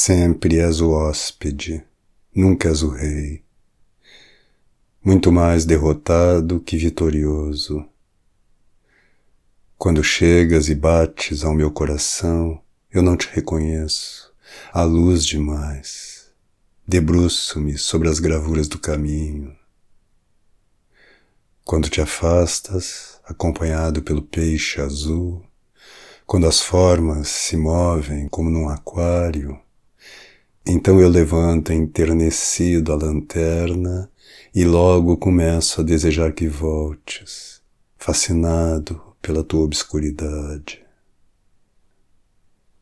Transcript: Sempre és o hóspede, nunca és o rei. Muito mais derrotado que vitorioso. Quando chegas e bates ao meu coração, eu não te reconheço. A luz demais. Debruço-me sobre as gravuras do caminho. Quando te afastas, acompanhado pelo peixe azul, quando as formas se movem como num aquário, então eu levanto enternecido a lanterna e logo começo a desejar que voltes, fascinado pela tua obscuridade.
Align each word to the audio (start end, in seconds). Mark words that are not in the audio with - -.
Sempre 0.00 0.60
és 0.60 0.80
o 0.80 0.92
hóspede, 0.92 1.84
nunca 2.32 2.68
és 2.68 2.84
o 2.84 2.88
rei. 2.88 3.42
Muito 5.04 5.32
mais 5.32 5.64
derrotado 5.64 6.60
que 6.60 6.76
vitorioso. 6.76 7.84
Quando 9.76 10.04
chegas 10.04 10.68
e 10.68 10.74
bates 10.76 11.42
ao 11.42 11.52
meu 11.52 11.68
coração, 11.72 12.62
eu 12.92 13.02
não 13.02 13.16
te 13.16 13.28
reconheço. 13.32 14.32
A 14.72 14.84
luz 14.84 15.26
demais. 15.26 16.30
Debruço-me 16.86 17.76
sobre 17.76 18.08
as 18.08 18.20
gravuras 18.20 18.68
do 18.68 18.78
caminho. 18.78 19.52
Quando 21.64 21.90
te 21.90 22.00
afastas, 22.00 23.20
acompanhado 23.24 24.00
pelo 24.00 24.22
peixe 24.22 24.80
azul, 24.80 25.44
quando 26.24 26.46
as 26.46 26.60
formas 26.60 27.26
se 27.26 27.56
movem 27.56 28.28
como 28.28 28.48
num 28.48 28.68
aquário, 28.68 29.60
então 30.66 31.00
eu 31.00 31.08
levanto 31.08 31.72
enternecido 31.72 32.92
a 32.92 32.96
lanterna 32.96 34.10
e 34.54 34.64
logo 34.64 35.16
começo 35.16 35.80
a 35.80 35.84
desejar 35.84 36.32
que 36.32 36.46
voltes, 36.46 37.62
fascinado 37.96 39.00
pela 39.22 39.42
tua 39.42 39.62
obscuridade. 39.62 40.87